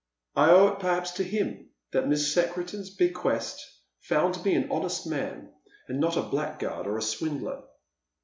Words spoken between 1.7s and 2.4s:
that Misa